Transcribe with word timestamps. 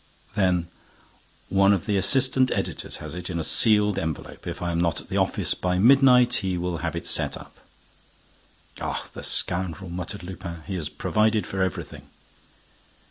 "Then—" 0.35 0.67
"One 1.49 1.73
of 1.73 1.85
the 1.85 1.95
assistant 1.95 2.49
editors 2.49 2.95
has 2.95 3.13
it, 3.13 3.29
in 3.29 3.37
a 3.39 3.43
sealed 3.43 3.99
envelope. 3.99 4.47
If 4.47 4.59
I 4.59 4.71
am 4.71 4.79
not 4.79 4.99
at 4.99 5.09
the 5.09 5.17
office 5.17 5.53
by 5.53 5.77
midnight, 5.77 6.33
he 6.41 6.57
will 6.57 6.77
have 6.79 6.93
set 7.05 7.35
it 7.35 7.37
up." 7.39 7.59
"Oh, 8.79 9.05
the 9.13 9.21
scoundrel!" 9.21 9.91
muttered 9.91 10.23
Lupin. 10.23 10.63
"He 10.65 10.73
has 10.73 10.89
provided 10.89 11.45
for 11.45 11.61
everything!" 11.61 12.09